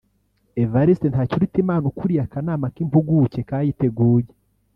[0.63, 4.29] Evariste Ntakirutimana ukuriye akanama k’impuguke kayiteguye